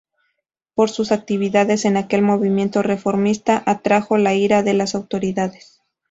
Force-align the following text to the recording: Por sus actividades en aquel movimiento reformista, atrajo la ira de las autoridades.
Por 0.73 0.89
sus 0.89 1.11
actividades 1.11 1.85
en 1.85 1.95
aquel 1.95 2.23
movimiento 2.23 2.81
reformista, 2.81 3.61
atrajo 3.67 4.17
la 4.17 4.33
ira 4.33 4.63
de 4.63 4.73
las 4.73 4.95
autoridades. 4.95 5.83